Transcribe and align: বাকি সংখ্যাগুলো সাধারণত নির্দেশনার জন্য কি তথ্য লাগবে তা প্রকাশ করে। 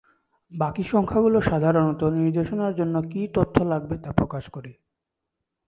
বাকি 0.51 0.83
সংখ্যাগুলো 0.83 1.37
সাধারণত 1.41 2.01
নির্দেশনার 2.17 2.73
জন্য 2.75 2.95
কি 3.01 3.21
তথ্য 3.33 3.57
লাগবে 3.63 3.95
তা 3.97 4.09
প্রকাশ 4.11 4.43
করে। 4.49 4.71